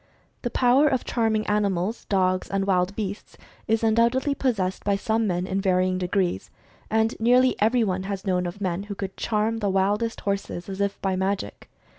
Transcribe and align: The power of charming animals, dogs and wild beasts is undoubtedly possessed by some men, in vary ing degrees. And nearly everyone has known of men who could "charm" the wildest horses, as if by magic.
The 0.41 0.49
power 0.49 0.87
of 0.87 1.05
charming 1.05 1.45
animals, 1.45 2.05
dogs 2.05 2.49
and 2.49 2.65
wild 2.65 2.95
beasts 2.95 3.37
is 3.67 3.83
undoubtedly 3.83 4.33
possessed 4.33 4.83
by 4.83 4.95
some 4.95 5.27
men, 5.27 5.45
in 5.45 5.61
vary 5.61 5.89
ing 5.89 5.99
degrees. 5.99 6.49
And 6.89 7.13
nearly 7.19 7.55
everyone 7.61 8.01
has 8.09 8.25
known 8.25 8.47
of 8.47 8.59
men 8.59 8.81
who 8.89 8.95
could 8.95 9.15
"charm" 9.15 9.57
the 9.59 9.69
wildest 9.69 10.21
horses, 10.21 10.67
as 10.69 10.81
if 10.81 10.99
by 11.03 11.15
magic. 11.15 11.69